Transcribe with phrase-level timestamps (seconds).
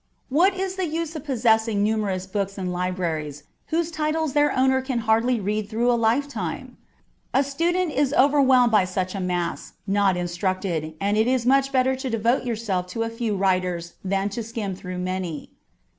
[0.29, 4.81] What is the use of possessing num berless books and libraries, whose titles their owner
[4.81, 6.77] can hardly read through in a lifetime?
[7.35, 11.71] A student is over whelmed by such a mass, not instructed, and it is much
[11.71, 15.51] better to devote yourself to a few writers than to skim through many.